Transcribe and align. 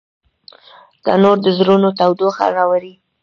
تنور 1.03 1.37
د 1.45 1.47
زړونو 1.57 1.89
تودوخه 1.99 2.45
راوړي 2.57 2.93